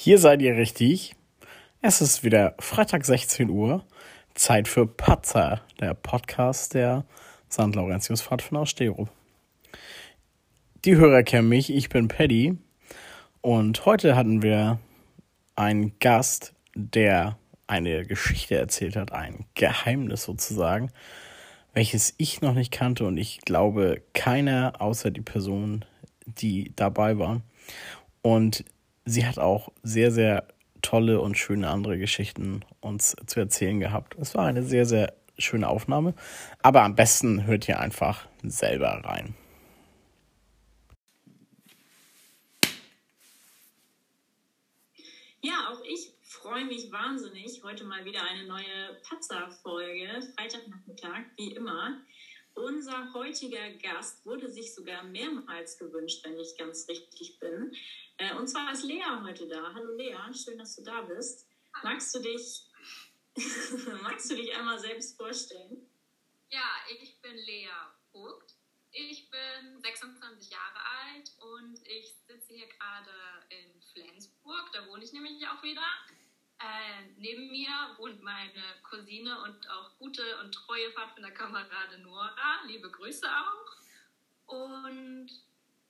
[0.00, 1.16] Hier seid ihr richtig.
[1.82, 3.84] Es ist wieder Freitag 16 Uhr.
[4.32, 7.04] Zeit für Patzer, der Podcast der
[7.50, 7.74] St.
[7.74, 9.08] Laurentius Pfadfinder aus Stero.
[10.84, 12.56] Die Hörer kennen mich, ich bin Paddy.
[13.40, 14.78] Und heute hatten wir
[15.56, 17.36] einen Gast, der
[17.66, 20.92] eine Geschichte erzählt hat, ein Geheimnis sozusagen,
[21.74, 25.84] welches ich noch nicht kannte und ich glaube keiner außer die Person,
[26.24, 27.42] die dabei war.
[28.22, 28.64] Und
[29.08, 30.46] sie hat auch sehr, sehr
[30.82, 34.16] tolle und schöne andere Geschichten uns zu erzählen gehabt.
[34.20, 36.14] Es war eine sehr, sehr schöne Aufnahme.
[36.62, 39.34] Aber am besten hört ihr einfach selber rein.
[45.40, 47.62] Ja, auch ich freue mich wahnsinnig.
[47.64, 52.00] Heute mal wieder eine neue Patzer-Folge, Freitagnachmittag, wie immer.
[52.58, 57.72] Unser heutiger Gast wurde sich sogar mehrmals gewünscht, wenn ich ganz richtig bin.
[58.16, 59.72] Äh, und zwar ist Lea heute da.
[59.74, 61.46] Hallo Lea, schön, dass du da bist.
[61.84, 62.66] Magst du dich,
[64.02, 65.88] magst du dich einmal selbst vorstellen?
[66.50, 66.68] Ja,
[67.00, 67.70] ich bin Lea
[68.10, 68.54] Vogt.
[68.90, 73.10] Ich bin 26 Jahre alt und ich sitze hier gerade
[73.50, 74.72] in Flensburg.
[74.72, 75.86] Da wohne ich nämlich auch wieder.
[76.60, 82.62] Äh, neben mir wohnt meine Cousine und auch gute und treue Pfadfinderkamerade Nora.
[82.66, 83.76] Liebe Grüße auch.
[84.46, 85.30] Und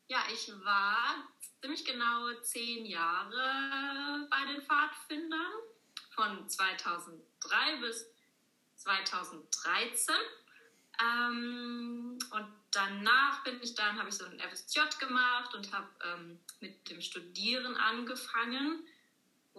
[0.09, 1.29] ja, ich war
[1.61, 5.53] ziemlich genau zehn Jahre bei den Pfadfindern,
[6.19, 8.11] von 2003 bis
[8.77, 10.15] 2013.
[11.01, 16.41] Ähm, und danach bin ich dann, habe ich so ein FSJ gemacht und habe ähm,
[16.61, 18.85] mit dem Studieren angefangen,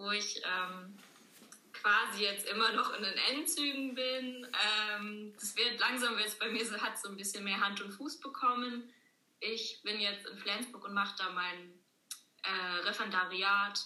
[0.00, 0.98] wo ich ähm,
[1.74, 4.46] quasi jetzt immer noch in den Endzügen bin.
[4.90, 7.92] Ähm, das wird langsam jetzt bei mir so, hat so ein bisschen mehr Hand und
[7.92, 8.92] Fuß bekommen.
[9.40, 11.72] Ich bin jetzt in Flensburg und mache da mein
[12.42, 13.80] äh, Referendariat.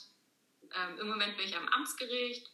[0.73, 2.51] Ähm, Im Moment bin ich am Amtsgericht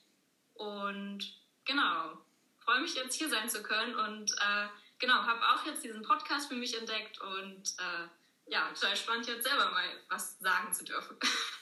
[0.55, 1.21] und
[1.65, 2.19] genau,
[2.59, 6.49] freue mich jetzt hier sein zu können und äh, genau, habe auch jetzt diesen Podcast
[6.49, 11.17] für mich entdeckt und äh, ja, total spannend jetzt selber mal was sagen zu dürfen.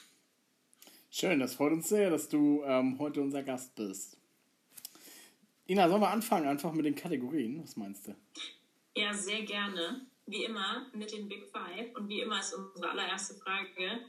[1.11, 4.17] Schön, das freut uns sehr, dass du ähm, heute unser Gast bist.
[5.67, 7.63] Ina, sollen wir anfangen einfach mit den Kategorien?
[7.63, 8.15] Was meinst du?
[8.95, 10.05] Ja, sehr gerne.
[10.25, 11.95] Wie immer mit den Big Five.
[11.95, 14.05] Und wie immer ist unsere allererste Frage,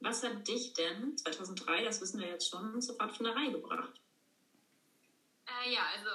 [0.00, 4.00] was hat dich denn 2003, das wissen wir jetzt schon, zur Pfadfinderei gebracht?
[5.46, 6.10] Äh, ja, also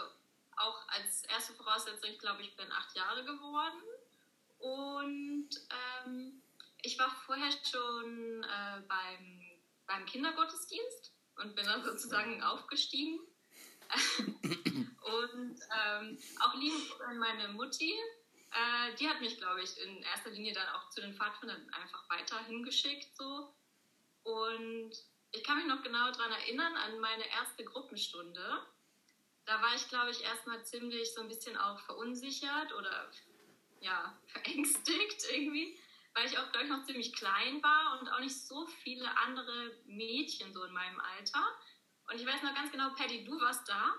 [0.57, 3.81] auch als erste Voraussetzung, ich glaube, ich bin acht Jahre geworden.
[4.59, 5.49] Und
[6.05, 6.41] ähm,
[6.83, 9.48] ich war vorher schon äh, beim,
[9.89, 13.19] beim Kindergottesdienst und bin dann sozusagen aufgestiegen.
[14.27, 17.91] und ähm, auch liebe an meine Mutti,
[18.51, 22.07] äh, die hat mich, glaube ich, in erster Linie dann auch zu den Pfadfindern einfach
[22.09, 23.15] weiter hingeschickt.
[23.17, 23.51] So.
[24.23, 24.91] Und
[25.31, 28.61] ich kann mich noch genau daran erinnern, an meine erste Gruppenstunde.
[29.45, 33.11] Da war ich, glaube ich, erstmal ziemlich so ein bisschen auch verunsichert oder
[33.79, 35.79] ja, verängstigt irgendwie,
[36.13, 39.71] weil ich auch, glaube ich, noch ziemlich klein war und auch nicht so viele andere
[39.85, 41.43] Mädchen so in meinem Alter.
[42.09, 43.93] Und ich weiß noch ganz genau, Patty, du warst da.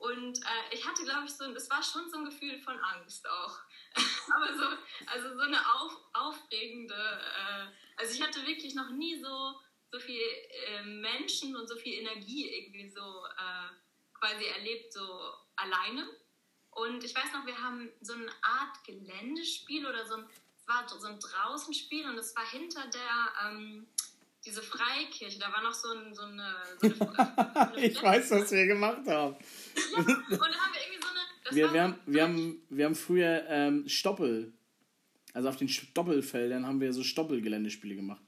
[0.00, 3.28] Und äh, ich hatte, glaube ich, so, das war schon so ein Gefühl von Angst
[3.28, 3.58] auch.
[4.34, 4.64] Aber so,
[5.06, 7.66] also so eine auf, aufregende, äh,
[7.96, 9.60] also ich hatte wirklich noch nie so,
[9.92, 10.22] so viel
[10.68, 13.74] äh, Menschen und so viel Energie irgendwie so äh,
[14.14, 16.08] quasi erlebt, so alleine.
[16.70, 20.88] Und ich weiß noch, wir haben so eine Art Geländespiel oder so ein, es war
[20.88, 23.86] so ein Draußenspiel und es war hinter der, ähm,
[24.44, 26.54] diese Freikirche, da war noch so, ein, so eine.
[26.80, 29.36] So eine, so eine ich weiß, was wir gemacht haben.
[29.36, 31.56] ja, und da haben wir irgendwie so eine.
[31.56, 34.52] Wir, wir, haben, wir, haben, wir haben früher ähm, Stoppel,
[35.34, 38.22] also auf den Stoppelfeldern haben wir so Stoppelgeländespiele gemacht.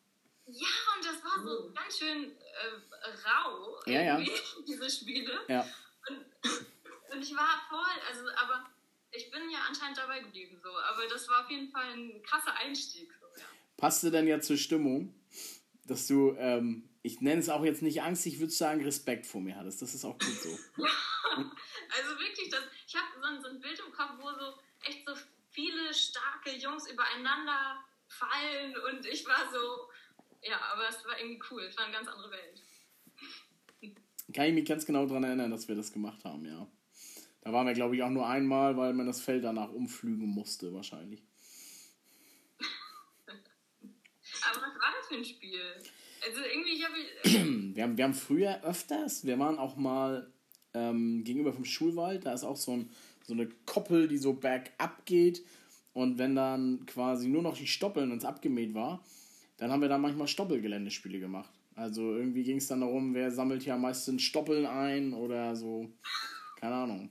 [0.47, 4.21] Ja, und das war so ganz schön äh, rau, Ja, ja.
[4.67, 5.39] diese Spiele.
[5.49, 5.67] Ja.
[6.09, 6.19] Und,
[7.15, 8.67] und ich war voll, also, aber
[9.13, 10.71] ich bin ja anscheinend dabei geblieben, so.
[10.71, 13.47] Aber das war auf jeden Fall ein krasser Einstieg, so, ja.
[13.77, 15.15] Passte denn ja zur Stimmung,
[15.85, 19.41] dass du, ähm, ich nenne es auch jetzt nicht Angst, ich würde sagen Respekt vor
[19.41, 19.83] mir hattest.
[19.83, 20.59] Das ist auch gut so.
[21.35, 25.15] Also wirklich, das, ich habe so, so ein Bild im Kopf, wo so echt so
[25.51, 29.89] viele starke Jungs übereinander fallen und ich war so,
[30.43, 32.63] ja, aber es war irgendwie cool, es war eine ganz andere Welt.
[34.35, 36.67] Kann ich mich ganz genau daran erinnern, dass wir das gemacht haben, ja.
[37.43, 40.73] Da waren wir, glaube ich, auch nur einmal, weil man das Feld danach umflügen musste,
[40.73, 41.23] wahrscheinlich.
[44.49, 45.61] Aber was war das für ein Spiel?
[46.25, 46.95] Also irgendwie, ich habe
[47.75, 50.31] Wir haben, wir haben früher öfters, wir waren auch mal
[50.75, 52.91] ähm, gegenüber vom Schulwald, da ist auch so, ein,
[53.27, 55.45] so eine Koppel, die so bergab geht.
[55.95, 59.05] Und wenn dann quasi nur noch die Stoppeln uns abgemäht war,
[59.57, 61.53] dann haben wir da manchmal Stoppelgeländespiele gemacht.
[61.75, 65.91] Also irgendwie ging es dann darum, wer sammelt hier am meisten Stoppeln ein oder so.
[66.61, 67.11] Keine Ahnung.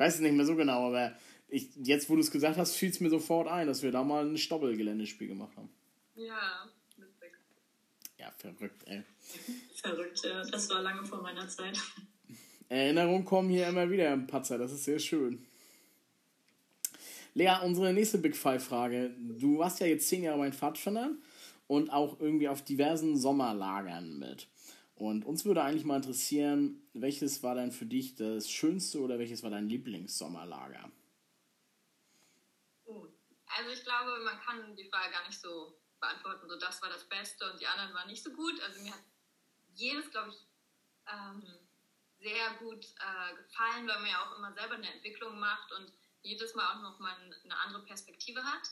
[0.00, 1.12] Ich weiß es nicht mehr so genau, aber
[1.50, 4.02] ich, jetzt, wo du es gesagt hast, fiel es mir sofort ein, dass wir da
[4.02, 5.68] mal ein Stoppelgeländespiel gemacht haben.
[6.16, 6.66] Ja,
[8.16, 9.02] Ja, verrückt, ey.
[9.74, 10.42] Verrückt, ja.
[10.42, 11.78] Das war lange vor meiner Zeit.
[12.70, 15.44] Erinnerungen kommen hier immer wieder im Patzer, das ist sehr schön.
[17.34, 19.10] Lea, unsere nächste Big Five-Frage.
[19.38, 21.18] Du warst ja jetzt zehn Jahre bei Pfadfindern
[21.66, 24.48] und auch irgendwie auf diversen Sommerlagern mit.
[25.00, 29.42] Und uns würde eigentlich mal interessieren, welches war denn für dich das schönste oder welches
[29.42, 30.92] war dein Lieblingssommerlager?
[32.84, 33.06] Oh.
[33.46, 37.08] Also ich glaube, man kann die Frage gar nicht so beantworten, so das war das
[37.08, 38.60] Beste und die anderen waren nicht so gut.
[38.60, 39.02] Also mir hat
[39.72, 40.46] jedes, glaube ich,
[41.10, 41.46] ähm,
[42.18, 46.54] sehr gut äh, gefallen, weil man ja auch immer selber eine Entwicklung macht und jedes
[46.54, 48.68] Mal auch nochmal eine andere Perspektive hat.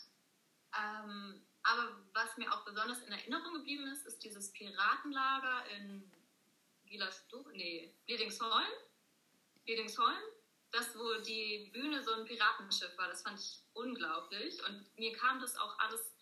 [0.78, 6.12] Ähm, aber was mir auch besonders in Erinnerung geblieben ist, ist dieses Piratenlager in
[6.88, 8.66] Gilasdorf, nee, Bliedingsholm.
[9.64, 10.22] Bliedingsholm,
[10.70, 15.40] das wo die Bühne so ein Piratenschiff war, das fand ich unglaublich und mir kam
[15.40, 16.14] das auch alles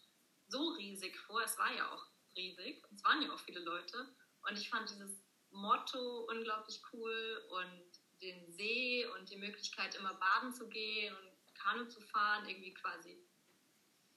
[0.48, 1.42] so riesig vor.
[1.42, 5.22] Es war ja auch riesig, es waren ja auch viele Leute und ich fand dieses
[5.50, 11.84] Motto unglaublich cool und den See und die Möglichkeit immer baden zu gehen und Kanu
[11.86, 13.16] zu fahren, irgendwie quasi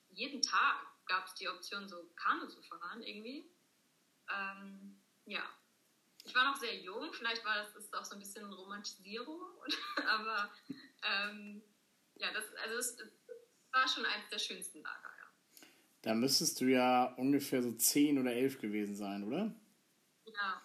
[0.10, 3.52] jeden Tag gab es die Option, so Kanu zu fahren, irgendwie.
[4.30, 5.44] Ähm, ja.
[6.30, 9.42] Ich war noch sehr jung, vielleicht war das ist auch so ein bisschen Romantisierung,
[10.08, 10.52] aber
[11.02, 11.64] ähm,
[12.18, 12.98] ja, das, also es,
[13.72, 15.68] war schon eines der schönsten Lager, ja.
[16.04, 19.56] Da müsstest du ja ungefähr so 10 oder 11 gewesen sein, oder?
[20.26, 20.62] Ja.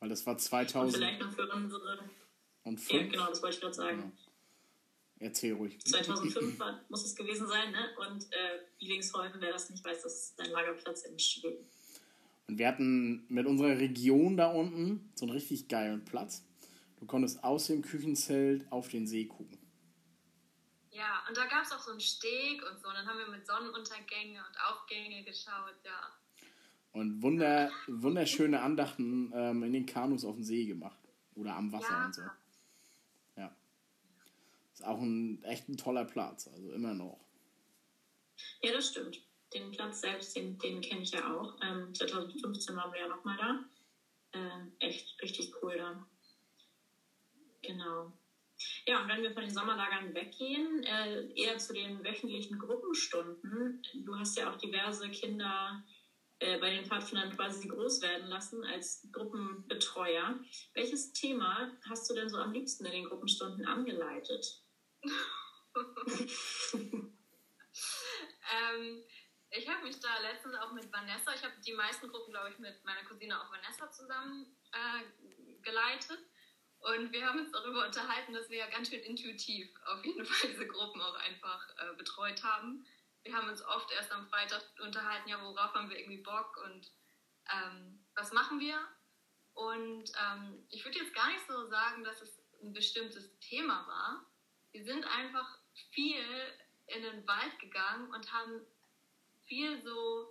[0.00, 0.94] Weil das war 2000.
[0.94, 2.10] Und vielleicht noch für unsere.
[2.64, 3.12] Und Ja, fünf?
[3.12, 3.98] genau, das wollte ich gerade sagen.
[3.98, 4.12] Genau.
[5.20, 5.80] Erzähl ruhig.
[5.84, 7.94] 2005 war, muss es gewesen sein, ne?
[7.96, 11.70] Und äh, Lieblingsholm, wer das nicht weiß, das ist dein Lagerplatz in Schweden.
[12.48, 16.44] Und wir hatten mit unserer Region da unten so einen richtig geilen Platz.
[16.98, 19.58] Du konntest aus dem Küchenzelt auf den See gucken.
[20.90, 22.88] Ja, und da gab es auch so einen Steg und so.
[22.88, 26.12] Und dann haben wir mit Sonnenuntergänge und Aufgänge geschaut, ja.
[26.92, 30.98] Und wunder, wunderschöne Andachten ähm, in den Kanus auf dem See gemacht.
[31.34, 32.06] Oder am Wasser Ja.
[32.06, 32.22] und so.
[33.36, 33.54] Ja.
[34.72, 37.20] Ist auch ein echt ein toller Platz, also immer noch.
[38.62, 39.20] Ja, das stimmt.
[39.56, 41.58] Den Platz selbst, den, den kenne ich ja auch.
[41.62, 43.64] Ähm, 2015 waren wir ja nochmal da.
[44.34, 46.06] Ähm, echt richtig cool da.
[47.62, 48.12] Genau.
[48.84, 53.82] Ja, und wenn wir von den Sommerlagern weggehen, äh, eher zu den wöchentlichen Gruppenstunden.
[54.04, 55.82] Du hast ja auch diverse Kinder
[56.40, 60.38] äh, bei den Pfadfindern quasi groß werden lassen als Gruppenbetreuer.
[60.74, 64.62] Welches Thema hast du denn so am liebsten in den Gruppenstunden angeleitet?
[68.46, 69.02] Ähm,
[69.50, 72.58] ich habe mich da letztens auch mit Vanessa, ich habe die meisten Gruppen, glaube ich,
[72.58, 76.18] mit meiner Cousine auch Vanessa zusammen äh, geleitet.
[76.78, 80.50] Und wir haben uns darüber unterhalten, dass wir ja ganz schön intuitiv auf jeden Fall
[80.50, 82.86] diese Gruppen auch einfach äh, betreut haben.
[83.22, 86.92] Wir haben uns oft erst am Freitag unterhalten, ja, worauf haben wir irgendwie Bock und
[87.52, 88.78] ähm, was machen wir?
[89.54, 94.26] Und ähm, ich würde jetzt gar nicht so sagen, dass es ein bestimmtes Thema war.
[94.72, 95.58] Wir sind einfach
[95.90, 96.22] viel
[96.86, 98.60] in den Wald gegangen und haben
[99.46, 100.28] viel so,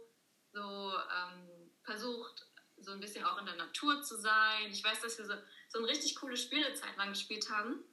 [0.51, 2.45] so ähm, versucht,
[2.77, 4.69] so ein bisschen auch in der Natur zu sein.
[4.69, 5.33] Ich weiß, dass wir so,
[5.69, 6.65] so ein richtig cooles Spiel
[6.97, 7.83] lang gespielt haben,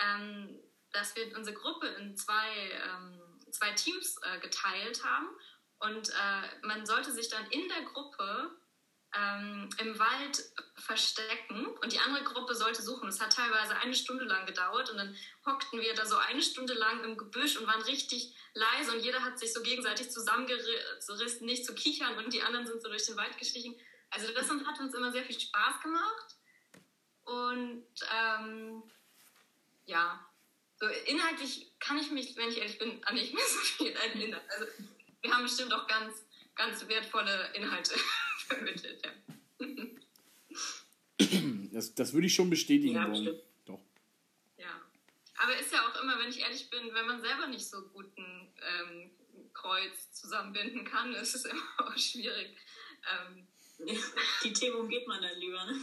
[0.00, 0.60] ähm,
[0.92, 5.28] dass wir unsere Gruppe in zwei, ähm, zwei Teams äh, geteilt haben
[5.80, 8.50] und äh, man sollte sich dann in der Gruppe
[9.16, 10.44] ähm, im Wald
[10.76, 13.08] verstecken und die andere Gruppe sollte suchen.
[13.08, 15.16] Es hat teilweise eine Stunde lang gedauert und dann
[15.46, 19.22] hockten wir da so eine Stunde lang im Gebüsch und waren richtig leise und jeder
[19.22, 23.16] hat sich so gegenseitig zusammengerissen, nicht zu kichern und die anderen sind so durch den
[23.16, 23.74] Wald geschlichen.
[24.10, 26.36] Also das hat uns immer sehr viel Spaß gemacht
[27.24, 28.82] und ähm,
[29.86, 30.26] ja,
[30.76, 34.40] so inhaltlich kann ich mich, wenn ich ehrlich bin, an nicht mehr so viel erinnern.
[34.48, 34.66] Also
[35.22, 36.24] wir haben bestimmt auch ganz,
[36.56, 37.94] ganz wertvolle Inhalte
[38.46, 39.02] vermittelt.
[39.04, 39.12] Ja.
[41.72, 43.40] Das, das würde ich schon bestätigen Ja, wollen.
[43.64, 43.80] Doch.
[44.56, 44.80] ja.
[45.36, 48.52] Aber ist ja auch immer, wenn ich ehrlich bin, wenn man selber nicht so guten
[48.80, 49.10] ähm,
[49.52, 52.56] Kreuz zusammenbinden kann, ist es immer auch schwierig.
[53.12, 53.46] Ähm,
[54.44, 55.80] Die Themen umgeht man dann lieber, ne?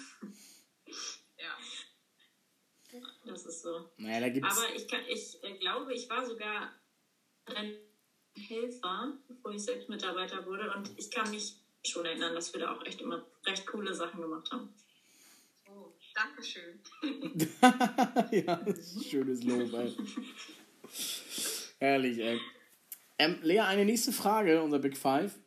[1.38, 1.58] ja.
[3.26, 3.92] Das ist so.
[3.98, 4.58] Naja, da gibt's.
[4.58, 6.74] Aber ich, kann, ich äh, glaube, ich war sogar
[7.46, 7.76] ein
[8.36, 10.74] Helfer, bevor ich selbst Mitarbeiter wurde.
[10.74, 14.22] Und ich kann mich schon erinnern, dass wir da auch echt immer recht coole Sachen
[14.22, 14.70] gemacht haben.
[15.70, 16.80] Oh, Dankeschön.
[18.32, 19.94] ja, das ist ein schönes Lob, ey.
[21.80, 22.40] Herrlich, ey.
[23.18, 25.38] Ähm, Lea, eine nächste Frage, unser Big Five.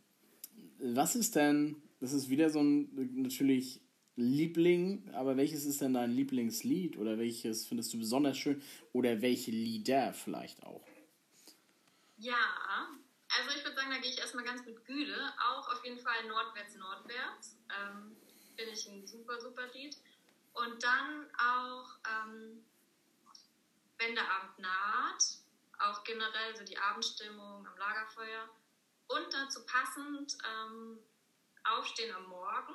[0.78, 3.80] was ist denn, das ist wieder so ein natürlich
[4.16, 8.62] Liebling, aber welches ist denn dein Lieblingslied oder welches findest du besonders schön
[8.92, 10.86] oder welche Lieder vielleicht auch?
[12.16, 12.36] Ja,
[13.36, 15.32] also ich würde sagen, da gehe ich erstmal ganz mit Güde.
[15.38, 17.56] Auch auf jeden Fall Nordwärts, Nordwärts.
[17.70, 18.16] Ähm,
[18.56, 19.96] Finde ich ein super, super Lied.
[20.52, 22.64] Und dann auch, ähm,
[23.98, 25.24] wenn der Abend naht,
[25.80, 28.48] auch generell so die Abendstimmung am Lagerfeuer.
[29.08, 30.98] Und dazu passend ähm,
[31.64, 32.74] Aufstehen am Morgen.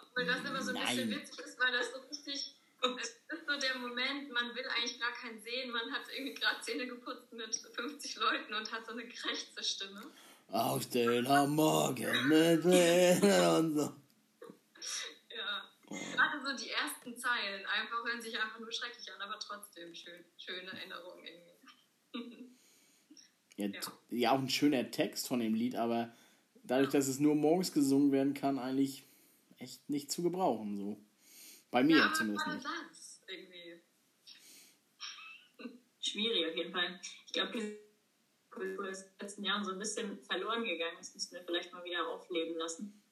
[0.00, 3.58] Obwohl das immer so ein bisschen witzig ist, weil das so richtig es ist so
[3.58, 7.54] der Moment, man will eigentlich gar keinen sehen, man hat irgendwie gerade Zähne geputzt mit
[7.54, 10.02] 50 Leuten und hat so eine krächze Stimme.
[10.48, 13.94] Aufstehen am Morgen mit und so.
[15.34, 19.94] Ja, gerade so die ersten Zeilen einfach hören sich einfach nur schrecklich an, aber trotzdem
[19.94, 22.56] schön, schöne Erinnerungen irgendwie.
[23.56, 23.80] ja, ja.
[24.10, 26.14] ja, auch ein schöner Text von dem Lied, aber
[26.62, 29.04] dadurch, dass es nur morgens gesungen werden kann, eigentlich
[29.58, 31.00] echt nicht zu gebrauchen so.
[31.70, 32.64] Bei mir ja, zumindest nicht.
[32.64, 33.80] Das irgendwie.
[36.06, 37.00] Schwierig auf jeden Fall.
[37.26, 37.78] Ich glaube, die
[38.50, 40.96] Kultur ist in den letzten Jahren so ein bisschen verloren gegangen.
[40.98, 43.02] Das müssen wir vielleicht mal wieder aufleben lassen.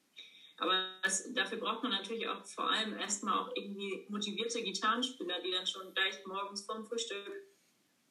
[0.59, 5.51] Aber das, dafür braucht man natürlich auch vor allem erstmal auch irgendwie motivierte Gitarrenspieler, die
[5.51, 7.45] dann schon gleich morgens vorm Frühstück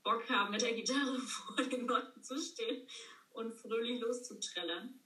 [0.04, 2.86] Bock haben, mit der Gitarre vor den Leuten zu stehen
[3.32, 5.00] und fröhlich loszuträllern.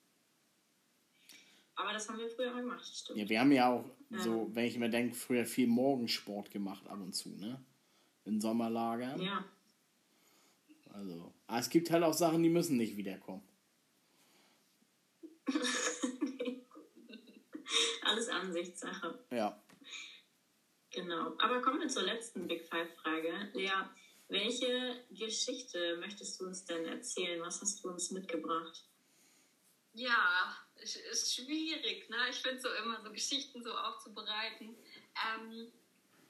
[1.76, 3.20] Aber das haben wir früher mal gemacht, stimmt.
[3.20, 7.00] Ja, wir haben ja auch so, wenn ich immer denke, früher viel Morgensport gemacht ab
[7.00, 7.64] und zu, ne?
[8.26, 9.22] In Sommerlagern.
[9.22, 9.46] Ja.
[10.98, 13.48] Also, aber es gibt halt auch Sachen, die müssen nicht wiederkommen.
[18.01, 19.24] Alles Ansichtssache.
[19.30, 19.62] Ja.
[20.89, 21.36] Genau.
[21.38, 23.51] Aber kommen wir zur letzten Big Five-Frage.
[23.54, 23.70] Lea,
[24.30, 27.39] welche Geschichte möchtest du uns denn erzählen?
[27.42, 28.84] Was hast du uns mitgebracht?
[29.94, 32.10] Ja, ist schwierig.
[32.10, 32.18] Ne?
[32.32, 34.75] Ich finde so immer so Geschichten so aufzubereiten.
[35.36, 35.72] Ähm,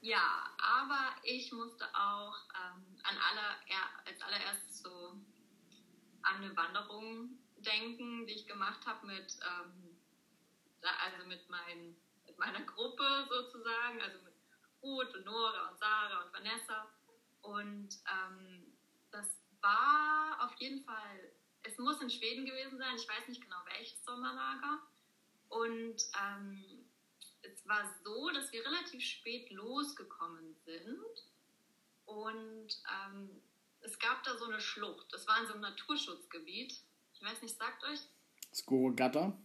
[0.00, 3.56] ja, aber ich musste auch ähm, an aller,
[4.04, 5.20] als allererstes so
[6.22, 9.96] an eine Wanderung denken, die ich gemacht habe mit, ähm,
[10.82, 14.34] also mit, mein, mit meiner Gruppe sozusagen, also mit
[14.82, 16.88] Ruth und Nora und Sarah und Vanessa.
[17.42, 18.76] Und ähm,
[19.10, 23.56] das war auf jeden Fall es muss in Schweden gewesen sein, ich weiß nicht genau
[23.66, 24.80] welches Sommerlager.
[25.48, 26.84] Und ähm,
[27.42, 31.00] es war so, dass wir relativ spät losgekommen sind.
[32.06, 32.68] Und
[33.06, 33.42] ähm,
[33.80, 35.12] es gab da so eine Schlucht.
[35.12, 36.74] Das war in so einem Naturschutzgebiet.
[37.14, 38.00] Ich weiß nicht, sagt euch?
[38.54, 39.36] Skorogatta?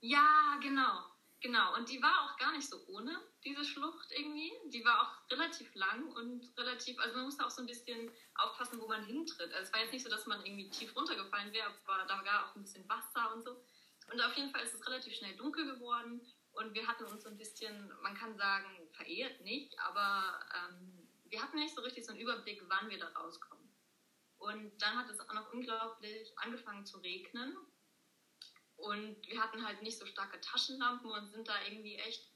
[0.00, 1.04] Ja, genau.
[1.40, 1.76] Genau.
[1.76, 4.52] Und die war auch gar nicht so ohne diese Schlucht irgendwie.
[4.70, 8.80] Die war auch relativ lang und relativ, also man musste auch so ein bisschen aufpassen,
[8.80, 9.52] wo man hintritt.
[9.52, 12.46] Also es war jetzt nicht so, dass man irgendwie tief runtergefallen wäre, aber da war
[12.46, 13.62] auch ein bisschen Wasser und so.
[14.12, 16.20] Und auf jeden Fall ist es relativ schnell dunkel geworden
[16.58, 21.42] und wir hatten uns so ein bisschen, man kann sagen, verehrt nicht, aber ähm, wir
[21.42, 23.68] hatten nicht so richtig so einen Überblick, wann wir da rauskommen.
[24.38, 27.56] Und dann hat es auch noch unglaublich angefangen zu regnen.
[28.76, 32.30] Und wir hatten halt nicht so starke Taschenlampen und sind da irgendwie echt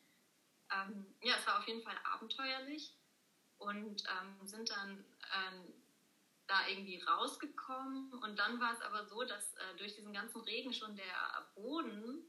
[0.73, 2.97] ähm, ja, es war auf jeden Fall abenteuerlich
[3.59, 5.75] und ähm, sind dann ähm,
[6.47, 8.13] da irgendwie rausgekommen.
[8.15, 12.25] Und dann war es aber so, dass äh, durch diesen ganzen Regen schon der Boden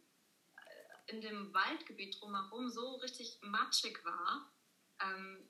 [1.07, 4.51] in dem Waldgebiet drumherum so richtig matschig war,
[5.01, 5.49] ähm,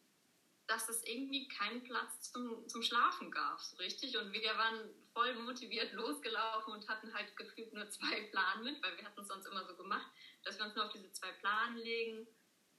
[0.68, 4.18] dass es irgendwie keinen Platz zum, zum Schlafen gab, so richtig.
[4.18, 8.98] Und wir waren voll motiviert losgelaufen und hatten halt gefühlt nur zwei Planen mit, weil
[8.98, 10.08] wir hatten es sonst immer so gemacht,
[10.44, 12.28] dass wir uns nur auf diese zwei Planen legen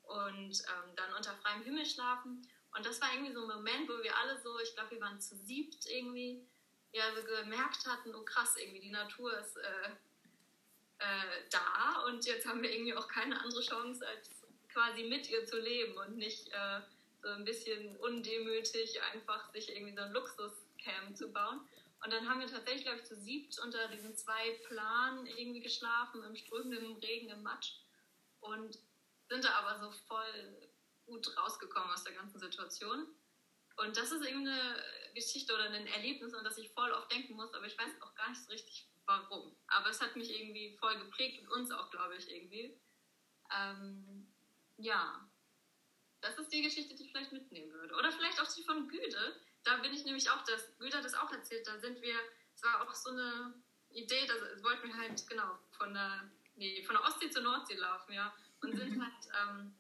[0.03, 2.49] und ähm, dann unter freiem Himmel schlafen.
[2.77, 5.21] Und das war irgendwie so ein Moment, wo wir alle so, ich glaube, wir waren
[5.21, 6.45] zu siebt irgendwie,
[6.93, 9.91] ja, so gemerkt hatten, oh krass, irgendwie die Natur ist äh,
[10.99, 14.31] äh, da und jetzt haben wir irgendwie auch keine andere Chance, als
[14.73, 16.81] quasi mit ihr zu leben und nicht äh,
[17.23, 21.61] so ein bisschen undemütig einfach sich irgendwie so ein Luxuscamp zu bauen.
[22.05, 26.23] Und dann haben wir tatsächlich, glaube ich, zu siebt unter diesen zwei Planen irgendwie geschlafen,
[26.23, 27.77] im strömenden Regen, im Matsch.
[28.41, 28.79] Und
[29.31, 30.69] sind da aber so voll
[31.07, 33.07] gut rausgekommen aus der ganzen Situation.
[33.77, 37.35] Und das ist irgendwie eine Geschichte oder ein Erlebnis, an das ich voll oft denken
[37.35, 39.57] muss, aber ich weiß auch gar nicht so richtig warum.
[39.69, 42.81] Aber es hat mich irgendwie voll geprägt und uns auch, glaube ich, irgendwie.
[43.55, 44.33] Ähm,
[44.77, 45.29] ja,
[46.21, 47.95] das ist die Geschichte, die ich vielleicht mitnehmen würde.
[47.95, 49.41] Oder vielleicht auch die von Güde.
[49.63, 52.15] Da bin ich nämlich auch, das, Güde hat das auch erzählt, da sind wir,
[52.55, 53.55] es war auch so eine
[53.91, 58.13] Idee, da wollten wir halt, genau, von der, nee, von der Ostsee zur Nordsee laufen,
[58.13, 59.75] ja und sind halt, ähm,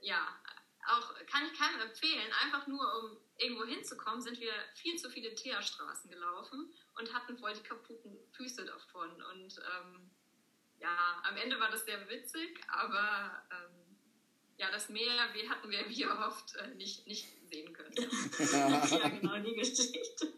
[0.00, 0.40] ja,
[0.86, 5.34] auch kann ich keinem empfehlen, einfach nur um irgendwo hinzukommen, sind wir viel zu viele
[5.34, 9.10] Teerstraßen gelaufen und hatten voll die kaputten Füße davon.
[9.10, 10.10] Und ähm,
[10.80, 13.96] ja, am Ende war das sehr witzig, aber ähm,
[14.56, 17.94] ja, das Meer wie hatten wir wie oft äh, nicht, nicht sehen können.
[18.52, 20.32] ja, genau, die Geschichte.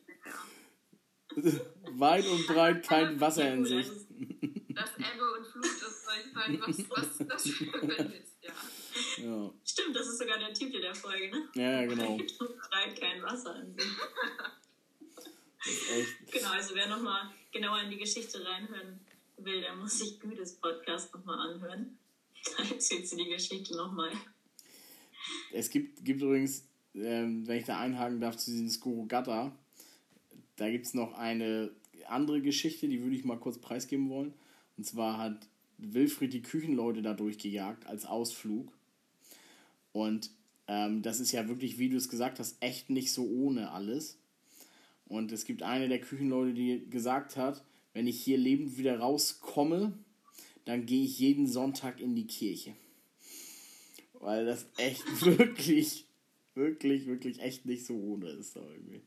[1.98, 3.88] Weit und breit kein Wasser in sich.
[3.88, 8.52] Das Ebbe und Flut ist manchmal, was, was das für ein ist, ja.
[9.18, 9.52] Ja.
[9.74, 11.48] Stimmt, das ist sogar der Titel der Folge, ne?
[11.56, 12.16] Ja, ja, genau.
[12.70, 13.90] Breit kein Wasser in sich.
[15.98, 16.32] Echt.
[16.32, 19.00] Genau, also wer nochmal genauer in die Geschichte reinhören
[19.38, 21.98] will, der muss sich Gütes Podcast nochmal anhören.
[22.56, 24.12] Da erzählt sie die Geschichte nochmal.
[25.50, 29.50] Es gibt, gibt übrigens, ähm, wenn ich da einhaken darf, zu diesem Skoro-Gatta,
[30.54, 31.70] da gibt es noch eine
[32.06, 34.34] andere Geschichte, die würde ich mal kurz preisgeben wollen.
[34.76, 38.70] Und zwar hat Wilfried die Küchenleute da durchgejagt als Ausflug.
[39.94, 40.30] Und
[40.66, 44.18] ähm, das ist ja wirklich, wie du es gesagt hast, echt nicht so ohne alles.
[45.06, 49.96] Und es gibt eine der Küchenleute, die gesagt hat, wenn ich hier lebend wieder rauskomme,
[50.64, 52.74] dann gehe ich jeden Sonntag in die Kirche.
[54.14, 56.06] Weil das echt wirklich,
[56.54, 59.00] wirklich, wirklich echt nicht so ohne ist irgendwie.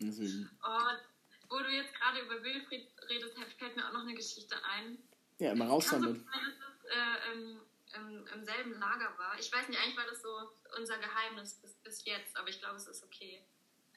[0.00, 0.48] Deswegen.
[0.64, 4.96] Oh, wo du jetzt gerade über Wilfried redest, fällt mir auch noch eine Geschichte ein.
[5.38, 6.16] Ja, immer raus damit.
[6.16, 7.60] sein, dass es äh, im,
[7.94, 9.38] im, im selben Lager war.
[9.38, 12.76] Ich weiß nicht, eigentlich war das so unser Geheimnis bis, bis jetzt, aber ich glaube,
[12.76, 13.44] es ist okay.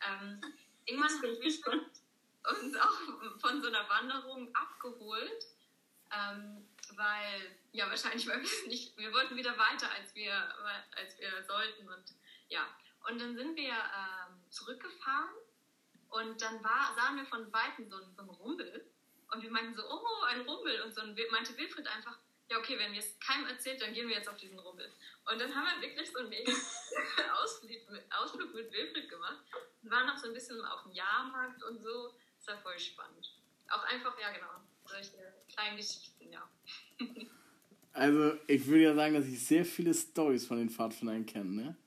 [0.07, 0.41] Ähm,
[0.85, 2.01] irgendwann ich gespannt.
[2.49, 5.45] uns auch von so einer Wanderung abgeholt,
[6.11, 10.33] ähm, weil, ja, wahrscheinlich, weil wir es nicht, wir wollten wieder weiter, als wir,
[10.95, 12.03] als wir sollten und
[12.49, 12.67] ja.
[13.07, 15.35] Und dann sind wir ähm, zurückgefahren
[16.09, 18.91] und dann war, sahen wir von Weitem so, so einen Rumpel
[19.31, 22.17] und wir meinten so, oh, ein Rumpel und so wir- meinte Wilfried einfach,
[22.49, 24.91] ja, okay, wenn wir es keinem erzählt, dann gehen wir jetzt auf diesen Rumpel.
[25.31, 26.51] Und dann haben wir wirklich so einen mega
[27.41, 29.43] Ausflug mit, Ausflug mit Wilfried gemacht
[29.81, 32.13] und waren noch so ein bisschen auf dem Jahrmarkt und so.
[32.37, 33.33] Das war voll spannend.
[33.69, 36.49] Auch einfach, ja, genau, solche kleinen Geschichten, ja.
[37.93, 41.77] Also, ich würde ja sagen, dass ich sehr viele Stories von den Pfadfindern kenne, ne?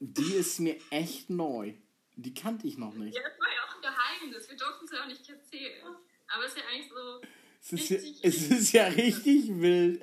[0.00, 1.74] Die ist mir echt neu.
[2.16, 3.14] Die kannte ich noch nicht.
[3.14, 4.50] Ja, das war ja auch ein Geheimnis.
[4.50, 5.96] Wir durften es ja auch nicht erzählen.
[6.26, 7.20] Aber es ist ja eigentlich so,
[7.68, 10.00] Es ist, ja, richtig, es ist ja richtig wild.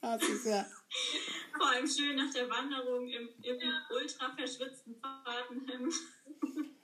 [0.00, 0.66] Das ist ja.
[1.58, 3.58] Vor allem schön nach der Wanderung im, im
[3.90, 5.94] ultra verschwitzten Fahrtenhemd.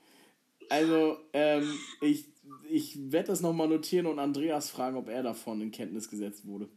[0.71, 2.27] Also, ähm, ich,
[2.69, 6.69] ich werde das nochmal notieren und Andreas fragen, ob er davon in Kenntnis gesetzt wurde.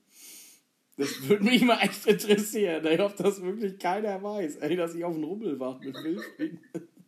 [0.95, 5.03] Das würde mich mal echt interessieren, ey, ob das wirklich keiner weiß, ey, dass ich
[5.03, 6.57] auf den Rummel war mit Wilfried.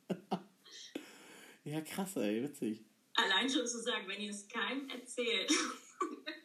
[1.64, 2.84] ja, krass, ey, witzig.
[3.16, 5.50] Allein schon zu sagen, wenn ihr es keinem erzählt.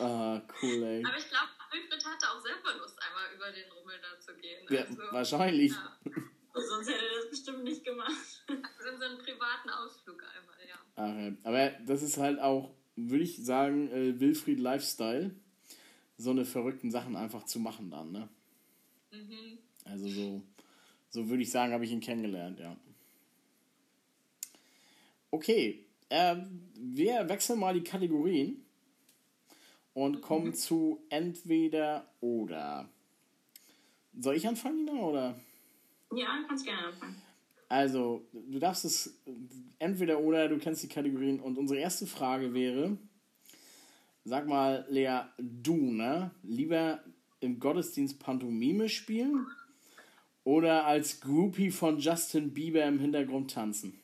[0.00, 1.04] Ah, cool, ey.
[1.04, 4.64] Aber ich glaube, Wilfried hatte auch selber Lust, einmal über den Rummel da zu gehen.
[4.70, 5.72] Ja, Also, wahrscheinlich.
[5.72, 5.98] Ja,
[6.54, 8.44] Sonst hätte er das bestimmt nicht gemacht.
[8.48, 10.78] also so einen privaten Ausflug einmal, ja.
[10.96, 11.32] Ach, ja.
[11.42, 15.34] Aber das ist halt auch, würde ich sagen, äh, Wilfried Lifestyle,
[16.16, 18.28] so eine verrückten Sachen einfach zu machen dann, ne?
[19.10, 19.58] Mhm.
[19.84, 20.42] Also so,
[21.10, 22.76] so würde ich sagen, habe ich ihn kennengelernt, ja.
[25.30, 28.64] Okay, ähm, wir wechseln mal die Kategorien
[29.94, 32.88] und kommen zu entweder oder.
[34.18, 35.40] Soll ich anfangen, Nina, oder?
[36.14, 37.22] Ja, kannst gerne anfangen.
[37.68, 39.20] Also, du darfst es
[39.78, 41.40] entweder oder, du kennst die Kategorien.
[41.40, 42.96] Und unsere erste Frage wäre:
[44.24, 46.30] Sag mal, Lea, du, ne?
[46.42, 47.02] Lieber
[47.40, 49.46] im Gottesdienst Pantomime spielen
[50.44, 53.98] oder als Groupie von Justin Bieber im Hintergrund tanzen?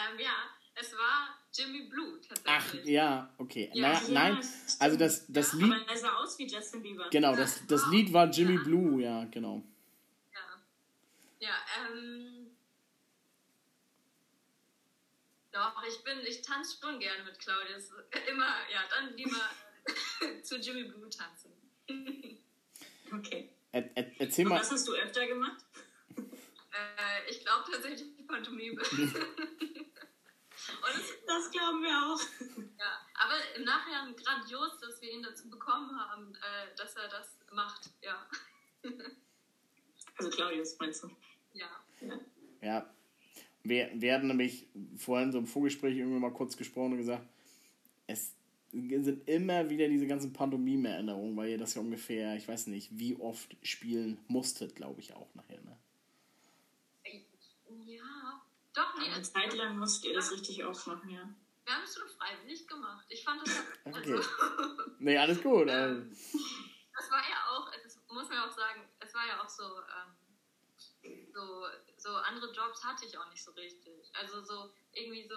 [0.00, 0.34] Ähm, ja,
[0.74, 2.86] es war Jimmy Blue Ach, tatsächlich.
[2.86, 3.70] ja, okay.
[3.74, 7.08] Ja, naja, ja, nein, also das, das Lied, Aber er sah aus wie Justin Bieber.
[7.10, 9.62] genau, das, das Lied war Jimmy Blue, ja, genau.
[10.32, 12.56] Ja, ja ähm.
[15.52, 17.90] Doch, ich bin, ich tanze schon gerne mit Claudius.
[18.30, 19.50] Immer, ja, dann lieber
[20.42, 21.52] zu Jimmy Blue tanzen.
[23.12, 23.50] Okay.
[23.72, 25.64] Er, er, erzähl Und mal, was hast du öfter gemacht?
[26.72, 28.80] Äh, ich glaube tatsächlich die Pantomime.
[30.82, 32.20] Und es, Das glauben wir auch.
[32.78, 37.38] ja, aber im Nachhinein grandios, dass wir ihn dazu bekommen haben, äh, dass er das
[37.52, 37.90] macht.
[38.02, 38.26] Ja.
[40.16, 41.10] Also Claudius, meinst du?
[41.54, 41.70] Ja.
[42.00, 42.20] Ja.
[42.62, 42.94] Ja,
[43.62, 47.26] wir, wir hatten nämlich vorhin so im Vorgespräch irgendwie mal kurz gesprochen und gesagt,
[48.06, 48.34] es
[48.72, 53.16] sind immer wieder diese ganzen Pantomime-Erinnerungen, weil ihr das ja ungefähr, ich weiß nicht, wie
[53.16, 55.60] oft spielen musstet, glaube ich auch nachher.
[55.62, 55.76] Ne?
[57.86, 58.42] Ja.
[58.72, 61.28] Doch, nee, Eine also, Zeit lang musstet ihr das richtig aufmachen, ja.
[61.64, 63.04] wir haben es schon freiwillig gemacht.
[63.10, 63.62] Ich fand das.
[63.84, 64.14] Okay.
[64.14, 64.28] Also,
[64.98, 65.68] Nee, alles gut.
[65.68, 66.38] Ähm, Also,
[66.96, 69.64] das war ja auch, das muss man ja auch sagen, es war ja auch so,
[69.64, 74.10] ähm, so, so andere Jobs hatte ich auch nicht so richtig.
[74.14, 75.36] Also so irgendwie so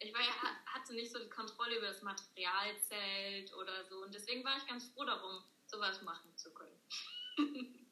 [0.00, 0.28] ich war ja,
[0.66, 4.04] hatte nicht so die Kontrolle über das Materialzelt oder so.
[4.04, 6.80] Und deswegen war ich ganz froh darum, sowas machen zu können.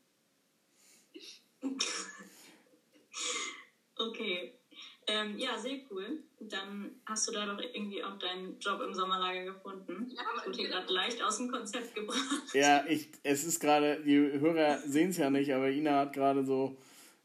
[3.96, 4.60] okay.
[5.08, 6.24] Ähm, ja, sehr cool.
[6.40, 10.10] Dann hast du da doch irgendwie auch deinen Job im Sommerlager gefunden.
[10.10, 12.54] Ja, das wurde gerade leicht aus dem Konzept gebracht.
[12.54, 16.44] Ja, ich, es ist gerade, die Hörer sehen es ja nicht, aber Ina hat gerade
[16.44, 16.76] so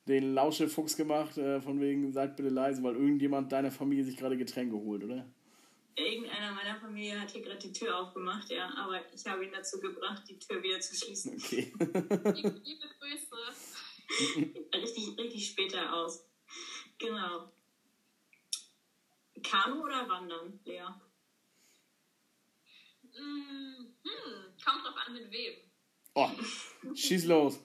[0.08, 4.38] den Lauschefuchs gemacht, äh, von wegen, seid bitte leise, weil irgendjemand deiner Familie sich gerade
[4.38, 5.26] Getränke holt, oder?
[5.96, 9.80] Irgendeiner meiner Familie hat hier gerade die Tür aufgemacht, ja, aber ich habe ihn dazu
[9.80, 11.34] gebracht, die Tür wieder zu schließen.
[11.38, 11.74] Okay.
[11.80, 13.36] liebe, liebe Grüße.
[14.74, 16.26] richtig, richtig später aus.
[16.98, 17.52] Genau.
[19.44, 20.84] Kanu oder Wandern, Lea?
[23.04, 25.56] Mm, hm, kommt drauf an, mit wem.
[26.14, 26.30] Oh,
[26.94, 27.60] schieß los.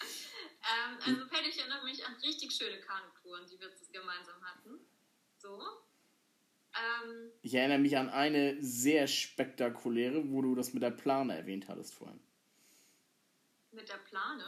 [0.00, 4.80] ähm, also, Pelle, ich erinnere mich an richtig schöne Kanutouren, die wir gemeinsam hatten.
[5.38, 5.60] So.
[6.74, 11.68] Ähm, ich erinnere mich an eine sehr spektakuläre, wo du das mit der Plane erwähnt
[11.68, 12.20] hattest vorhin.
[13.72, 14.44] Mit der Plane?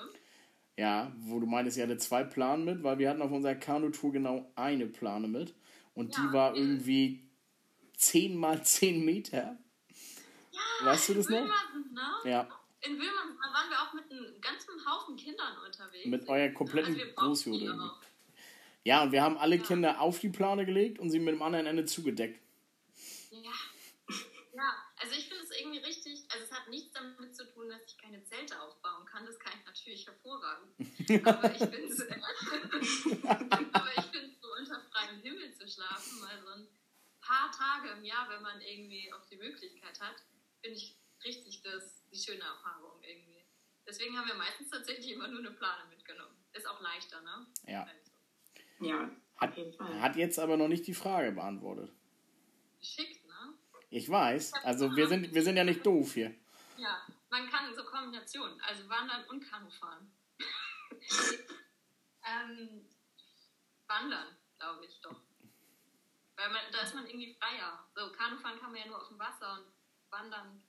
[0.76, 4.12] Ja, wo du meintest, ihr hattet zwei Planen mit, weil wir hatten auf unserer Kanutour
[4.12, 5.55] genau eine Plane mit.
[5.96, 7.26] Und ja, die war irgendwie
[7.96, 9.59] 10 mal 10 Meter.
[10.52, 11.40] Ja, weißt du das noch?
[11.40, 11.50] Ne?
[12.24, 12.48] Ja.
[12.82, 16.06] In Wilmann waren wir auch mit einem ganzen Haufen Kindern unterwegs.
[16.06, 17.90] Mit eurer kompletten also Großjule.
[18.85, 19.62] Ja, und wir haben alle ja.
[19.64, 22.40] Kinder auf die Plane gelegt und sie mit dem anderen Ende zugedeckt.
[23.30, 23.50] Ja.
[24.54, 27.82] Ja, also ich finde es irgendwie richtig, also es hat nichts damit zu tun, dass
[27.87, 29.26] ich keine Zelte aufbauen kann.
[29.26, 30.70] Das kann ich natürlich hervorragend.
[31.26, 31.90] Aber ich Himmel
[35.66, 36.68] zu schlafen, mal so ein
[37.20, 40.16] paar Tage im Jahr, wenn man irgendwie auch die Möglichkeit hat,
[40.62, 43.44] finde ich richtig das, die schöne Erfahrung irgendwie.
[43.87, 46.37] Deswegen haben wir meistens tatsächlich immer nur eine Plane mitgenommen.
[46.52, 47.46] Ist auch leichter, ne?
[47.66, 47.83] Ja.
[47.85, 48.11] Also.
[48.79, 49.57] Ja, hat,
[50.00, 51.90] hat jetzt aber noch nicht die Frage beantwortet.
[52.79, 53.55] Geschickt, ne?
[53.90, 54.52] Ich weiß.
[54.64, 56.35] Also wir sind, wir sind ja nicht doof hier.
[56.76, 60.12] Ja, man kann so Kombinationen, also Wandern und Kanufahren.
[62.26, 62.87] ähm,
[63.87, 65.20] wandern glaube ich doch.
[66.37, 67.79] Weil man, da ist man irgendwie freier.
[67.94, 69.66] So, Kanufahren kann man ja nur auf dem Wasser und
[70.11, 70.62] wandern,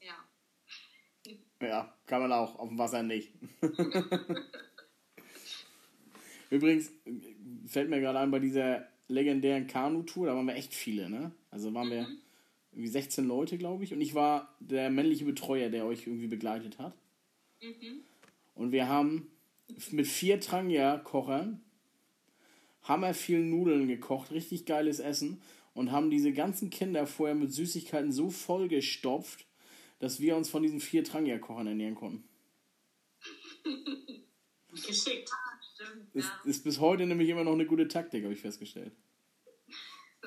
[0.00, 0.14] ja.
[1.60, 3.32] Ja, kann man auch, auf dem Wasser nicht.
[6.50, 6.90] Übrigens
[7.66, 11.30] fällt mir gerade ein, bei dieser legendären Kanutour, da waren wir echt viele, ne?
[11.50, 11.92] Also waren mhm.
[11.92, 12.08] wir
[12.72, 13.92] irgendwie 16 Leute, glaube ich.
[13.92, 16.94] Und ich war der männliche Betreuer, der euch irgendwie begleitet hat.
[17.60, 18.02] Mhm.
[18.54, 19.30] Und wir haben
[19.90, 21.62] mit vier Tranja-Kochern
[22.82, 25.40] hammer viel Nudeln gekocht, richtig geiles Essen
[25.74, 29.46] und haben diese ganzen Kinder vorher mit Süßigkeiten so vollgestopft,
[29.98, 32.28] dass wir uns von diesen vier Trangia-Kochern ernähren konnten.
[34.72, 35.30] Geschickt.
[35.32, 38.92] Ah, stimmt, ist, ist bis heute nämlich immer noch eine gute Taktik, habe ich festgestellt.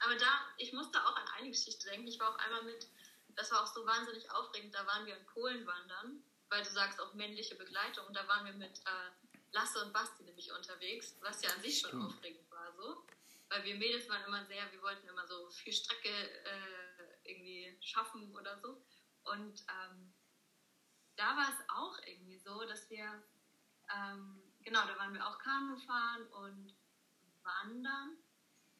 [0.00, 0.26] Aber da,
[0.58, 2.06] ich musste auch an eine Geschichte denken.
[2.06, 2.86] Ich war auch einmal mit,
[3.34, 7.00] das war auch so wahnsinnig aufregend, da waren wir in Polen wandern, weil du sagst
[7.00, 11.42] auch männliche Begleitung und da waren wir mit äh, Lasse und Basti nämlich unterwegs, was
[11.42, 13.04] ja an sich schon aufregend war so.
[13.48, 18.34] Weil wir Mädels waren immer sehr, wir wollten immer so viel Strecke äh, irgendwie schaffen
[18.36, 18.80] oder so.
[19.24, 20.12] Und ähm,
[21.16, 23.22] da war es auch irgendwie so, dass wir,
[23.94, 26.74] ähm, genau, da waren wir auch Kanu fahren und
[27.42, 28.16] wandern.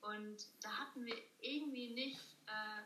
[0.00, 2.82] Und da hatten wir irgendwie nicht äh,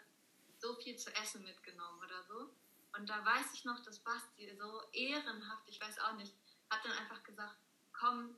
[0.59, 2.51] so viel zu essen mitgenommen oder so.
[2.97, 6.35] Und da weiß ich noch, dass Basti so ehrenhaft, ich weiß auch nicht,
[6.71, 7.57] hat dann einfach gesagt,
[7.95, 8.37] komm,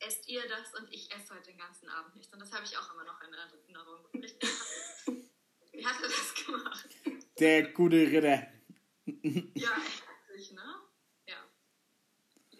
[0.00, 2.32] esst ihr das und ich esse heute den ganzen Abend nichts.
[2.32, 4.04] Und das habe ich auch immer noch in Erinnerung.
[5.72, 6.88] Wie hat er das gemacht?
[7.38, 8.50] Der gute Ritter.
[9.54, 10.74] ja, herzlich, ne?
[11.28, 11.50] Ja.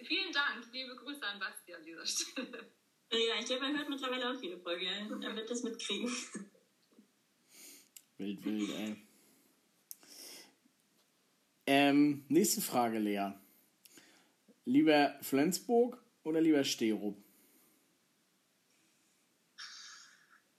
[0.05, 0.67] Vielen Dank.
[0.73, 2.73] Liebe Grüße an Basti an dieser Stelle.
[3.11, 4.87] Ja, ich glaube, er hört mittlerweile auch jede Folge.
[4.87, 6.11] Er wird das mitkriegen.
[8.19, 9.07] Wild, wild, ey.
[11.67, 13.33] Ähm, nächste Frage, Lea.
[14.67, 17.17] Lieber Flensburg oder lieber Sterup?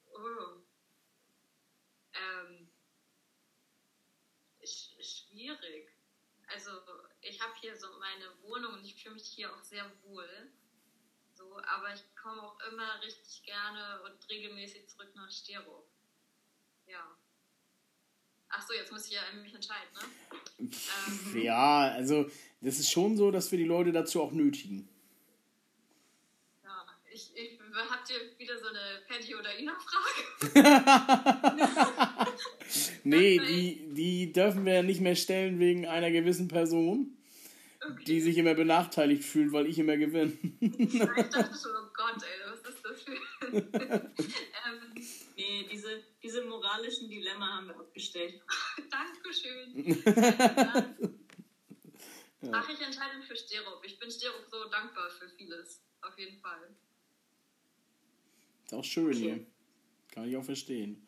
[0.06, 0.62] Oh.
[2.14, 2.70] Ähm,
[4.64, 5.90] schwierig.
[6.48, 6.72] Also
[7.20, 10.54] ich habe hier so meine Wohnung und ich fühle mich hier auch sehr wohl.
[11.34, 15.86] So, aber ich komme auch immer richtig gerne und regelmäßig zurück nach Sterup.
[16.86, 17.18] Ja.
[18.50, 20.70] Ach so, jetzt muss ich ja mich entscheiden, ne?
[21.36, 21.42] Ähm.
[21.42, 22.30] Ja, also
[22.62, 24.88] das ist schon so, dass wir die Leute dazu auch nötigen.
[26.64, 30.24] Ja, ich, ich habt ihr wieder so eine Patty oder Ina-Frage?
[33.04, 37.18] nee, die, die dürfen wir nicht mehr stellen wegen einer gewissen Person,
[37.82, 38.04] okay.
[38.06, 40.38] die sich immer benachteiligt fühlt, weil ich immer gewinne.
[40.60, 43.18] ich dachte schon, oh Gott, ey, was ist das für
[43.54, 45.04] ähm,
[45.36, 46.02] Nee, diese
[46.78, 48.42] moralischen Dilemma haben wir abgestellt.
[48.92, 50.04] Dankeschön.
[52.44, 53.84] Ähm, Ach, ich entscheide mich für Sterop.
[53.84, 55.84] Ich bin Sterop so dankbar für vieles.
[56.04, 56.78] Auf jeden Fall.
[58.64, 59.44] Ist auch schön hier.
[60.12, 61.08] Kann ich auch verstehen.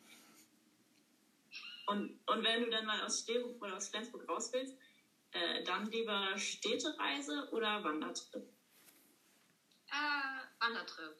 [1.86, 4.76] Und, und wenn du dann mal aus Sterop oder aus Flensburg raus willst,
[5.30, 8.52] äh, dann lieber Städtereise oder Wandertrip?
[9.86, 11.14] Äh, Wandertrip.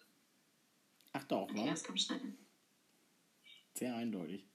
[1.13, 1.71] Ach doch, Okay, wa?
[1.71, 2.37] das kommt schnell.
[3.81, 4.47] Sehr eindeutig.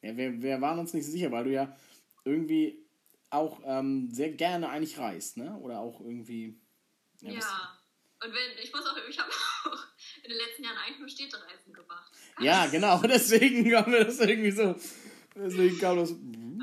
[0.00, 1.76] Ja, wir, wir waren uns nicht so sicher, weil du ja
[2.24, 2.86] irgendwie
[3.30, 5.56] auch ähm, sehr gerne eigentlich reist, ne?
[5.58, 6.56] Oder auch irgendwie.
[7.20, 7.34] Ja.
[7.36, 9.28] was- Und wenn, ich muss auch, ich habe
[9.64, 9.86] auch
[10.22, 12.12] in den letzten Jahren eigentlich nur Städtereisen gemacht.
[12.38, 13.02] ja, genau.
[13.02, 14.76] Deswegen kam mir das irgendwie so.
[15.34, 16.12] Deswegen kam das.
[16.12, 16.62] Mhm.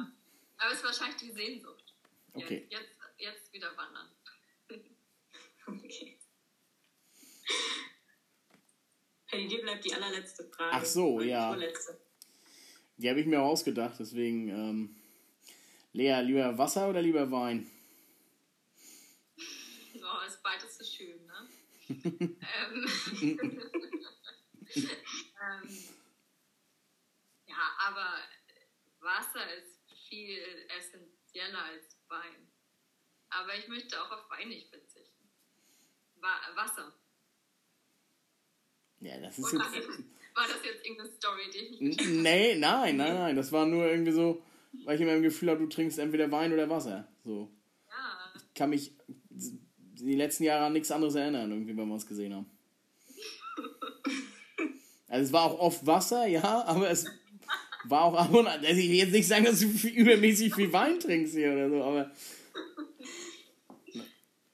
[0.57, 1.93] Aber es ist wahrscheinlich die Sehnsucht.
[2.35, 2.67] Ja, Okay.
[2.69, 4.07] Jetzt, jetzt wieder wandern.
[5.67, 6.17] Okay.
[9.39, 10.71] Hey, dir bleibt die allerletzte Frage.
[10.73, 11.58] Ach so, ja.
[12.97, 14.49] Die habe ich mir ausgedacht, deswegen.
[14.49, 14.95] Ähm,
[15.93, 17.69] Lea, lieber Wasser oder lieber Wein?
[20.02, 21.49] Oh, ist beides so schön, ne?
[21.89, 22.39] ähm,
[24.75, 24.89] ähm,
[27.45, 28.08] ja, aber
[29.02, 30.41] Wasser ist viel
[30.80, 32.52] essentieller als Wein.
[33.30, 35.30] Aber ich möchte auch auf Wein nicht verzichten.
[36.15, 36.91] Wa Wasser.
[39.01, 39.88] Ja, das ist Oder jetzt.
[40.35, 43.35] war das jetzt irgendeine Story, die ich nicht Nee, nein, nein, nein.
[43.35, 44.41] Das war nur irgendwie so,
[44.85, 47.07] weil ich immer im Gefühl habe, du trinkst entweder Wein oder Wasser.
[47.23, 47.49] So.
[47.89, 48.93] Ja, Ich kann mich
[49.29, 52.49] die letzten Jahre an nichts anderes erinnern, irgendwie, wenn wir uns gesehen haben.
[55.12, 57.07] Also es war auch oft Wasser, ja, aber es
[57.85, 58.63] war auch ab und an.
[58.63, 61.67] Also ich will jetzt nicht sagen, dass du viel, übermäßig viel Wein trinkst hier oder
[61.67, 62.12] so, aber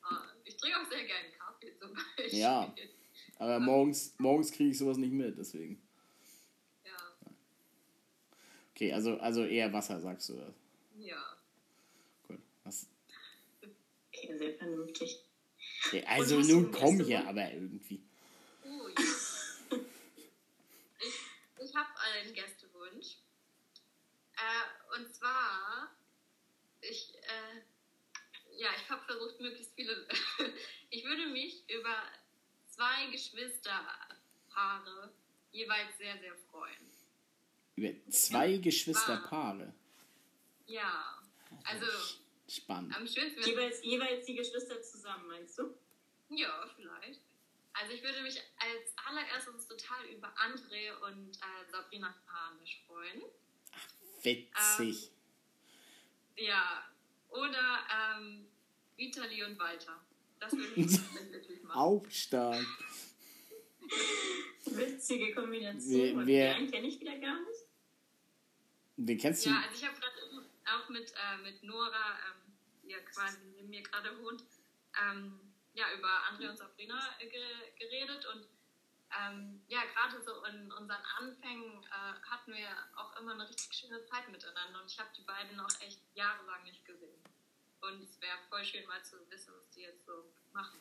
[0.01, 2.39] ah, ich trinke auch sehr gerne Kaffee zum Beispiel.
[2.39, 2.73] Ja.
[3.37, 5.81] Aber morgens, morgens kriege ich sowas nicht mit, deswegen.
[6.83, 6.95] Ja,
[8.73, 10.53] Okay, also, also eher Wasser, sagst du das.
[10.97, 11.37] ja.
[12.27, 12.39] Gut.
[12.63, 12.87] Was,
[14.13, 15.23] Okay, sehr vernünftig.
[15.87, 17.29] okay, also nun komm hier, Runde?
[17.29, 18.01] aber irgendwie.
[18.63, 18.95] Oh, ja.
[20.99, 21.13] ich
[21.63, 23.17] ich habe einen Gästewunsch.
[24.37, 25.89] Äh, und zwar,
[26.81, 27.61] ich, äh,
[28.57, 30.07] ja, ich habe versucht, möglichst viele.
[30.89, 31.95] ich würde mich über
[32.75, 35.11] zwei Geschwisterpaare
[35.51, 36.91] jeweils sehr, sehr freuen.
[37.75, 39.73] Über zwei Geschwisterpaare.
[40.67, 41.21] Ja,
[41.63, 41.85] also
[42.47, 42.95] Spannend.
[42.95, 45.73] am schönsten Jeweils, jeweils die Geschwister zusammen, meinst du?
[46.29, 47.21] Ja, vielleicht.
[47.73, 53.21] Also ich würde mich als allererstes total über André und äh, Sabrina Hanisch freuen.
[54.21, 55.11] Witzig.
[56.37, 56.85] Ja,
[57.29, 57.79] oder
[58.17, 58.47] ähm,
[58.95, 59.99] Vitali und Walter.
[60.45, 61.77] Das würde mich wirklich machen.
[61.79, 62.65] Auch stark.
[64.65, 65.91] Witzige Kombination.
[66.01, 67.61] Wer- Und wer- den kenne ich wieder gar nicht.
[68.97, 69.49] Den kennst du?
[69.49, 70.15] Ja, also ich habe gerade
[70.65, 72.53] auch mit, äh, mit Nora, ähm,
[72.83, 74.43] die ja quasi neben mir gerade wohnt,
[75.01, 75.39] ähm,
[75.73, 77.43] ja, über André und Sabrina äh, ge
[77.77, 78.47] geredet und
[79.21, 84.03] ähm, ja, gerade so in unseren Anfängen äh, hatten wir auch immer eine richtig schöne
[84.05, 87.19] Zeit miteinander und ich habe die beiden auch echt jahrelang nicht gesehen.
[87.87, 90.13] Und es wäre voll schön mal zu wissen, was die jetzt so
[90.53, 90.79] machen.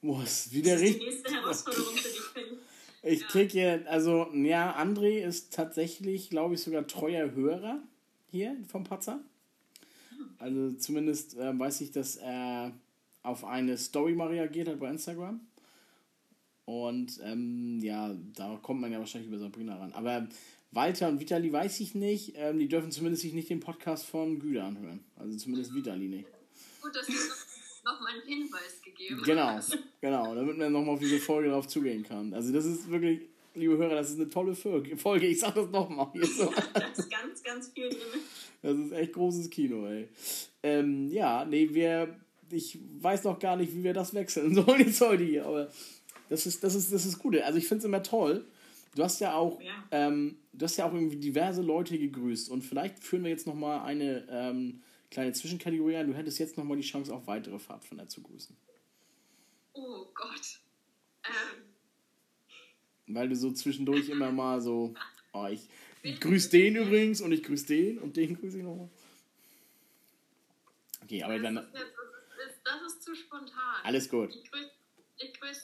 [0.00, 1.06] Boah, ist wieder ist die richtig.
[1.06, 2.58] nächste Herausforderung für dich, Penny.
[3.04, 7.82] Ich krieg hier, also, ja, André ist tatsächlich, glaube ich, sogar treuer Hörer
[8.30, 9.20] hier vom Patzer.
[10.38, 12.72] Also zumindest äh, weiß ich, dass er
[13.22, 15.40] auf eine Story mal reagiert hat bei Instagram.
[16.64, 19.92] Und ähm, ja, da kommt man ja wahrscheinlich über Sabrina ran.
[19.92, 20.28] Aber
[20.72, 22.32] Walter und Vitali weiß ich nicht.
[22.36, 25.00] Ähm, die dürfen zumindest sich nicht den Podcast von Güde anhören.
[25.16, 26.26] Also zumindest Vitali nicht.
[26.80, 29.76] Gut, dass du noch, noch mal einen Hinweis gegeben Genau, hast.
[30.00, 32.32] genau, damit man nochmal auf diese Folge drauf zugehen kann.
[32.34, 33.20] Also das ist wirklich,
[33.54, 35.26] liebe Hörer, das ist eine tolle Folge.
[35.26, 36.50] Ich sag das nochmal so.
[36.74, 37.98] Da ist ganz, ganz viel drin.
[38.62, 40.08] Das ist echt großes Kino, ey.
[40.62, 42.16] Ähm, ja, nee, wir,
[42.50, 45.68] ich weiß noch gar nicht, wie wir das wechseln sollen jetzt heute hier, aber
[46.28, 47.36] das ist, das ist, das ist gut.
[47.38, 48.44] Also ich finde es immer toll.
[48.94, 49.84] Du hast ja auch, Ja.
[49.90, 53.80] ähm, du hast ja auch irgendwie diverse Leute gegrüßt und vielleicht führen wir jetzt nochmal
[53.86, 56.08] eine ähm, kleine Zwischenkategorie ein.
[56.08, 58.54] Du hättest jetzt nochmal die Chance, auch weitere Pfadfinder zu grüßen.
[59.74, 60.60] Oh Gott.
[61.24, 61.62] Ähm,
[63.14, 64.92] Weil du so zwischendurch immer mal so,
[65.32, 68.90] oh, ich grüße den übrigens und ich grüße den und den grüße ich nochmal.
[71.02, 73.80] Okay, aber das, dann, ist, jetzt- das, ist, das ist zu spontan.
[73.84, 74.34] alles gut.
[74.34, 74.70] Ich grüße
[75.18, 75.62] ich grüß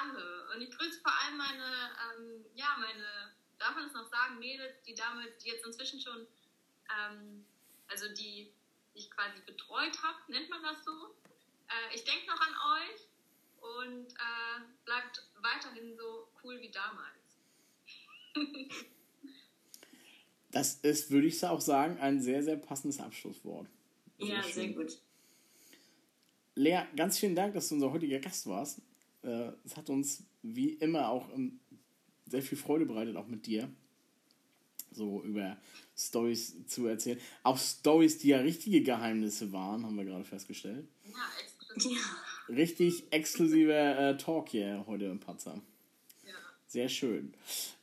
[0.00, 0.48] alle.
[0.54, 4.82] Und ich grüße vor allem meine, ähm, ja, meine, darf man es noch sagen, Mädels,
[4.86, 6.26] die damals, die jetzt inzwischen schon,
[6.98, 7.44] ähm,
[7.88, 8.52] also die,
[8.94, 11.14] die ich quasi betreut habe, nennt man das so.
[11.68, 13.00] Äh, ich denke noch an euch
[13.60, 17.14] und äh, bleibt weiterhin so cool wie damals.
[20.54, 23.66] Das ist, würde ich auch sagen, ein sehr, sehr passendes Abschlusswort.
[24.20, 24.52] Sehr ja, schön.
[24.52, 24.98] sehr gut.
[26.54, 28.80] Lea, ganz vielen Dank, dass du unser heutiger Gast warst.
[29.24, 31.28] Äh, es hat uns wie immer auch
[32.26, 33.68] sehr viel Freude bereitet, auch mit dir.
[34.92, 35.56] So über
[35.96, 37.18] Stories zu erzählen.
[37.42, 40.86] Auch Stories, die ja richtige Geheimnisse waren, haben wir gerade festgestellt.
[41.04, 41.98] Ja, exklusiv.
[42.48, 45.60] Richtig exklusiver äh, Talk hier heute im Patzer.
[46.74, 47.32] Sehr schön.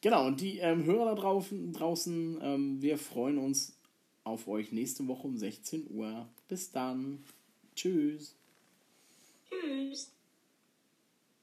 [0.01, 3.77] Genau, und die ähm, Hörer da draußen, draußen ähm, wir freuen uns
[4.25, 6.27] auf euch nächste Woche um 16 Uhr.
[6.49, 7.23] Bis dann.
[7.73, 8.35] Tschüss.
[9.49, 10.11] Tschüss.